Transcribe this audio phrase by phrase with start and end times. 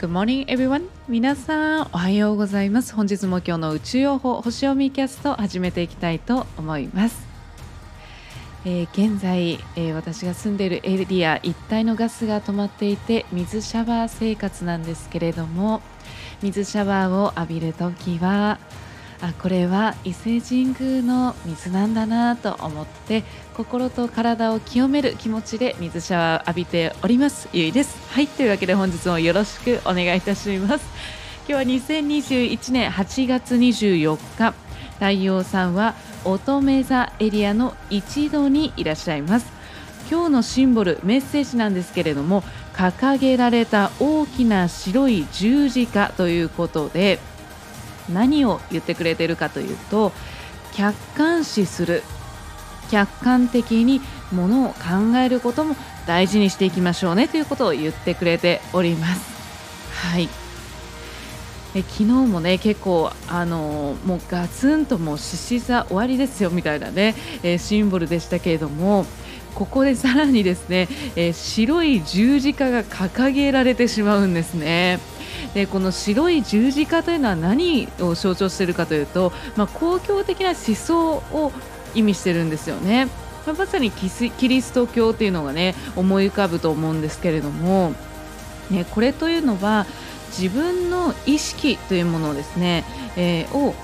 [0.00, 0.88] Good morning everyone.
[1.08, 2.94] 皆さんおはようございます。
[2.94, 7.28] 本日も今日の宇宙予報星読みキャスト始めていきたいと思います。
[8.64, 15.82] えー、現在、えー、私が住んでいるエリア一帯のガスが止まっていて水シャワー生活なんですけれども
[16.40, 18.58] 水シャワーを浴びるときは
[19.22, 23.22] あこれは伊勢神宮の水なんだなと思って
[23.54, 27.48] 心と体を清める気持ちで水シャワー浴びております。
[27.52, 27.98] ゆいです。
[28.14, 30.84] はいというわけで本日もよろしくお願いいたします。
[31.46, 34.54] 今日は2021年8月24日
[34.94, 35.94] 太陽さんは
[36.24, 39.52] 乙女座エリアの一度にいらっしゃいます。
[40.10, 42.42] 今日のシンボルメッセージなんですけれども
[42.72, 47.20] 掲げられた大きな白い十字架ということで
[48.10, 50.12] 何を言ってくれてるかというと
[50.72, 52.02] 客観視する
[52.90, 54.00] 客観的に
[54.32, 59.30] ものを考えることも大事にしていきましょうねということを言ってくれております。
[59.94, 60.28] はい
[61.74, 67.14] え昨日もね結構あのもうガツンともう獅子座終わりですよみたいなね、
[67.44, 69.06] え、シンボルでしたけれども
[69.54, 74.98] ここでさらにですね、え、白い十字架が掲げられてしまうんですね。
[75.54, 81.52] でこの白い十字架というのは何を象徴しているかというと、まあ、公共的な思想を
[81.94, 83.06] 意味してるんですよね。
[83.46, 87.94] まあ、まさにキリスト教というのがね思い浮かぶと思うんですけれども、
[88.70, 89.86] ね、これというのは
[90.28, 92.84] 自分の意識というものをですね、
[93.16, 93.74] えー、を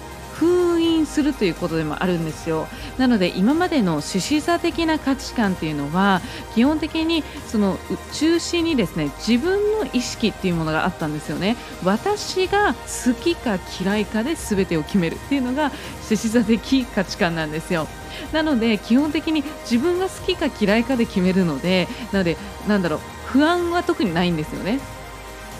[1.04, 2.68] するということでもあるんですよ。
[2.96, 6.22] なので今までの獅子座的な価値観っていうのは
[6.54, 7.78] 基本的にその
[8.12, 11.56] 中心にですね自分の意識っていうものがあったんですよね。
[11.84, 15.72] 私が好きか嫌いかで全てを決めるっていうのが
[16.08, 17.88] 獅子座的価値観なんですよ。
[18.32, 22.36] なので基本的に自分が好きか嫌いかで決めるのでなので
[22.66, 24.78] なんだろう不安は特にないんですよね。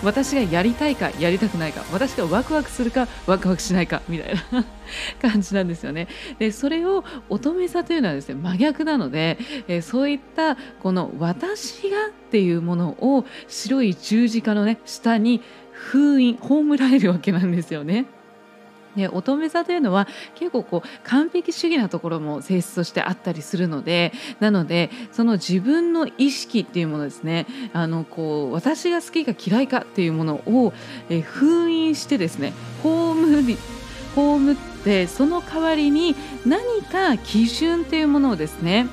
[0.06, 4.64] 私がやりたいかやりたくないか私がワクワクするかワクワクしないかみたいな
[5.20, 6.06] 感じなんですよね。
[6.38, 9.36] でそれを乙女座というのはですね真逆なので、
[9.66, 15.42] えー、そういったこの私がっていうものを白い十字架のね下に
[15.72, 18.06] 封印葬られるわけなんですよね。
[18.96, 30.72] で乙女座というのは結構こう完璧主義なところも性質としてあったりするのでなのでその自分の意識っていうものですねあのこう私が好きか嫌いかっていうものを、
[31.08, 32.52] え封印してですね
[32.82, 33.56] 葬り
[34.14, 38.86] 葬ってその代わりに何か基準っていうものをですね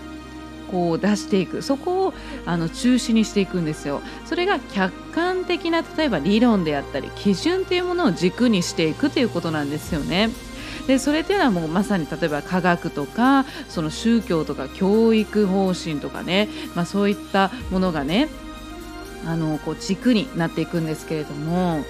[0.73, 2.13] こう出していくそこを
[2.47, 10.31] あの中心にしていくんですよそれが客観的な例えば理論であったり基準っていうものを軸にしていくということなんですよね。
[10.87, 18.27] でそれっていうのはもうまさに例えば科学とかその宗教とか教育方針とかね、まあ、そういったものがね
[19.25, 21.85] あのこう軸になっていくんですけれども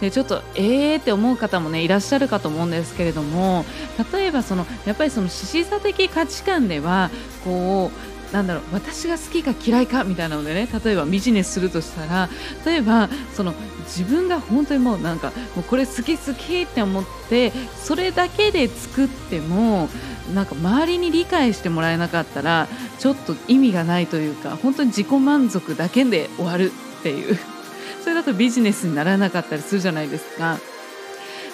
[0.00, 3.64] でちょっとえーって思う方もねいらっしゃるかと思うんですけれども
[4.12, 7.10] 例えばそのやっぱりその獅子座的価値観では
[7.44, 12.28] こうなんだろう私が好きか嫌いかみたいなのでね例えばビジネスするとしたら
[12.64, 13.54] 例えばその
[13.84, 19.88] 自分が本当にもうなんかもうこれ好き好きって思ってそれだけで作っても
[20.34, 22.66] なんか周りに理解してもらえなかったら
[22.98, 27.38] ちょっと意味がないというか本当に自己満足だけで終わるっていう
[28.02, 30.58] それだとビジネスにならなかったりするじゃないですか。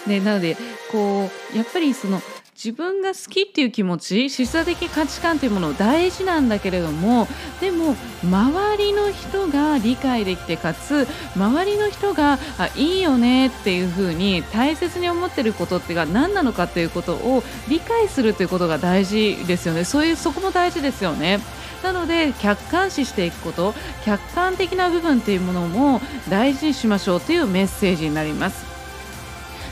[0.07, 0.57] ね、なので
[0.91, 2.23] こうやっぱりその
[2.63, 7.27] 自分が好きっていう気持ち示唆的価値観っていうもの大事なんだけれども
[7.59, 21.41] でも周りの人が理解できてかつ周りの人があいいよねっていうふうに大切に思ってることってが何なのかっていうことを理解するということが大事ですよねそういうそこも大事ですよね。
[21.83, 23.73] なので客観視していくこと
[24.05, 28.70] 客観的な部分っていうものも大事にしましょうというメッセージになります。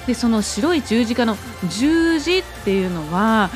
[0.09, 1.37] でその白い十字架の
[1.69, 3.51] 十字っていうのは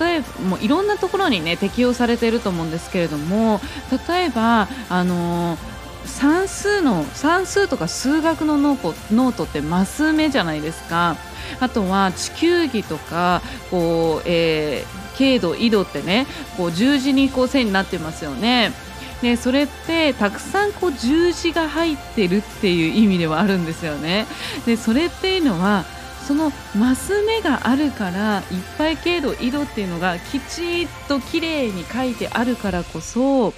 [0.00, 3.60] 例えばもういろんなところにね適用されていると思うんですけれども
[4.08, 5.58] 例えばあの
[6.06, 11.18] 算数の算数とか数学のノートってマス目じゃないですか
[11.60, 16.26] あとは地球儀とかこう、えー、経度緯度ってね
[16.56, 18.72] こう十字にこう線になってますよね。
[19.20, 24.26] でそれってたくさんこう十字が入ってるっていう意味ではあるんですよね。
[24.64, 25.84] でそれっていうのは
[26.28, 28.44] そのマス目があるからいっ
[28.76, 33.54] ぱい経度緯度っていうのがきちっと綺麗に書いてあるからこそ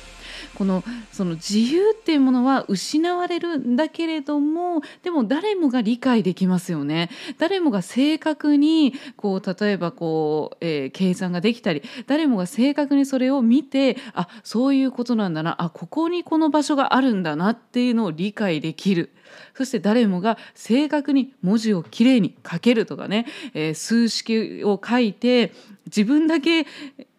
[0.54, 19.10] このその自由っていうものは失われるんだけれどもでも誰もが理解できますよね誰もが正確にこう例えばこう、えー、計算ができたり誰もが正確にそれを見てあそういうことなんだなあここにこの場所があるんだなっていうのを理解できる。
[19.54, 25.52] そして誰もが正確に文字をきれいに書けるとかね、えー、数式を書いて
[25.86, 26.66] 自分だけ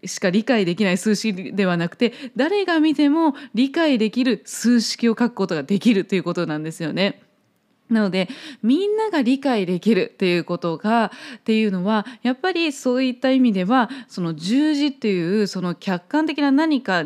[0.06, 7.22] しか理解できない数式ではなくて誰が見ても理解できる数式を書くことができるということなんですよね。
[7.90, 8.30] なので
[8.64, 17.04] みんなが理解できるっていうことがっていうのはやっぱりそういった意味ではその十字っていうその客観的な何か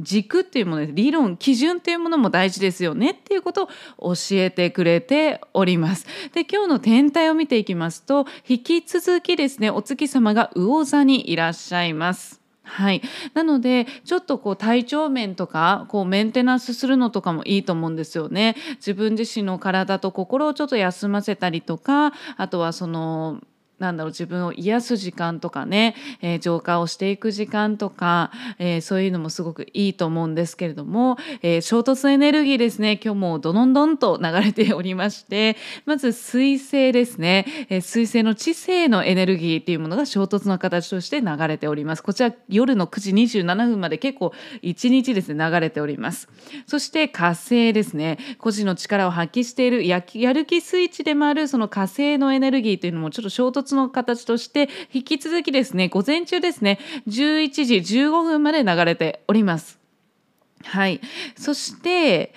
[0.00, 3.68] 軸っていうもので理論基準っていうものも大事ですよねっていうこと
[3.98, 6.06] を教えてくれております。
[6.32, 12.42] で今日の天体を見ていきますと引き続きですねお月様が魚座にいらっしゃいます。
[12.64, 13.02] はい、
[13.34, 18.56] なのでちょっとこう体調面とかこうメンテナンスするのとかもいいと思うんですよね。
[18.76, 23.40] 自分自身の体と心をちょっと休ませたりとかあとはその
[23.82, 42.02] なんだろう自分を癒す時間とかね、えー、浄化をしていく時間とか、えー、そういうのもすごくいいと思うんですけれども、えー、衝突エネルギーですね今日もどんどんと流れておりましてまず水星ですね、えー、水星の知性のエネルギーっていうものが衝突の形として流れております。
[42.02, 44.32] こちら夜の9時27分まで結構
[44.62, 46.28] 1日ですね流れております。
[46.66, 56.78] そして火星ですね個人の力を発揮しているややる気スイッチでもあるその火星のエネルギーというのもちょっと衝突の形として引き続きですね午前中ですね
[57.08, 59.78] 11時15分まで流れております。
[60.64, 61.00] はい、
[61.36, 62.32] そして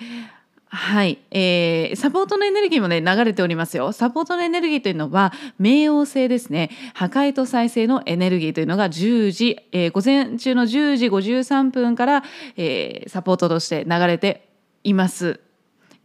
[0.68, 3.92] はい、えー、サポートのエネルギーもね流れておりますよ。
[3.92, 6.70] サポートのエネルギーというのは冥王星ですね。
[6.92, 12.24] 破壊と再生のエネルギーというのが10時、えー、午前中の10時53分から、
[12.56, 14.48] えー、サポートとして流れて
[14.82, 15.40] います。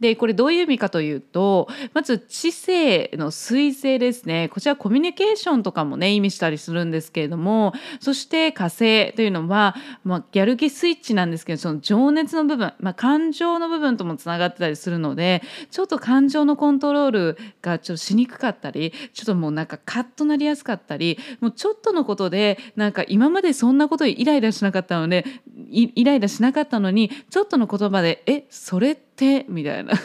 [0.02, 4.50] でこれどういう意味かというとまず知性の彗星ですね。
[4.52, 15.40] こちらコミュニケーションとかもね意味したりするんですけれどもそして火星というのは、まあ、ギャルギスイッチなんですけどその情熱の部分、まあ、感情の部分ともつながってたりするので
[15.70, 25.24] ちょっと感情のコントロールがちょっとしにくかったりちょっともうなんかカッとなりやすかったりもうちょっとのことでなんか今までそんなことイライラしなかったので
[25.70, 29.94] イライラしなかったのにちょっとの言葉で「えそれって手みたいな。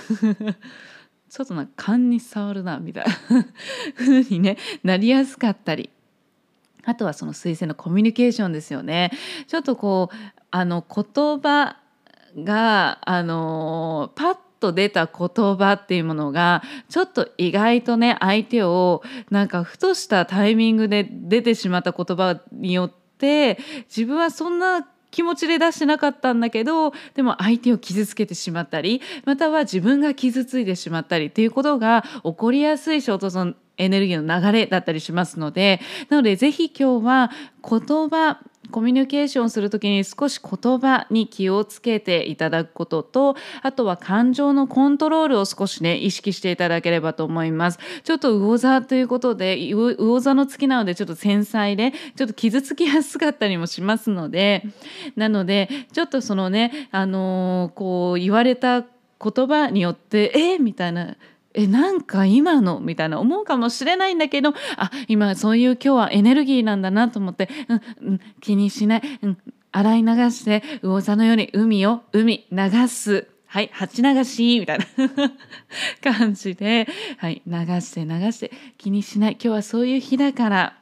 [1.29, 3.45] ちょっとな勘に触るなみたいな
[3.97, 5.89] 風にねなりやすかったり。
[6.85, 9.11] あとはその彗星のコミュニケーションですよね。
[9.47, 10.15] ちょっとこう
[10.51, 11.75] あの言葉
[12.37, 23.59] があのパッと出た言葉っていうものがちょっと意外とね相手をなんかふとしたタイミングで出てしまった言葉によって
[23.89, 37.31] 自分はそんな気持ちで出してなかったんだけどでも相手を傷つけてしまったりまたは自分が傷ついてしまったりっていうことが起こりやすい衝突のエネルギーの流れだったりしますのでなので是非今日は
[37.63, 38.39] 言葉
[38.71, 47.79] コミュニケーションする時に少し言葉に気をつけていただくこととあとは感情のコントロールを少しね意識していただければと思います。
[48.03, 54.63] ちょっと魚座ということで魚座の月なのでちょっと繊細でちょっと傷つきやすかったりもしますので
[55.15, 61.15] なのでちょっとそのねあのー、こう言われた言葉によってえみたいな
[61.57, 62.80] えなんか今の？
[62.80, 69.38] みたいな思うかもしれないんだけどあ今そういう今日はエネルギーなんだなと思って、うんうん、気にしない、うん、
[69.71, 73.27] 洗い流して魚座のように海を海流す。
[73.50, 74.86] はい、鉢流しみたいな
[76.04, 76.86] 感じで、
[77.18, 79.31] はい、流して流して気にしない。
[79.31, 80.77] 今日はそういう日だから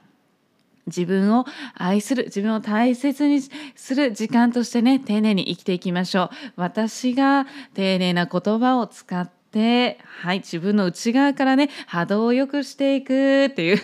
[0.88, 1.46] 自分を
[1.76, 3.42] 愛する自分を大切に
[3.76, 6.30] する時間としてね丁寧に生きていきましょう。
[6.58, 7.46] 私が
[7.76, 13.82] 丁寧な言葉を使って、はい、自分の内側からね、波動を良くしていくっていう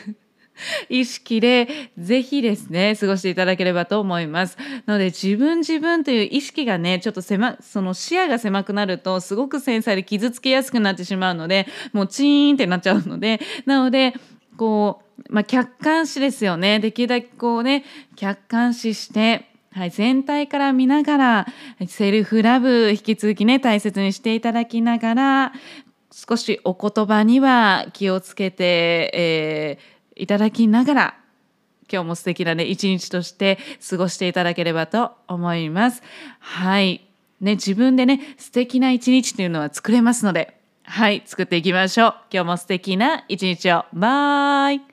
[0.90, 4.58] 意識で、ぜひですね、過ごしていただければと思います。
[4.86, 14.14] なので、自分自分という意識がね、ちょっと狭、その視野が狭くなると、すごく繊細で傷つけやすくなってしまうので、もうチーンってなっちゃうので、なので、
[14.58, 16.80] こう、まあ、客観視ですよね。
[16.80, 17.84] できるだけこうね、
[18.16, 21.48] 客観視して、はい、全体から見ながら
[21.88, 25.54] セルフラブ引き続きね大切にしていただきながら
[26.12, 31.18] 少しお言葉には気をつけて、えー、いただきながら
[31.92, 33.60] 今日も素敵なね一日として
[33.90, 36.02] 過ごしていただければと思います。
[36.40, 37.08] はい。
[37.42, 42.16] ね、自分でね素敵な一日というのは作れますのではい作っていきましょう。
[42.32, 43.86] 今日も素敵な一日を。
[43.94, 44.91] バイ。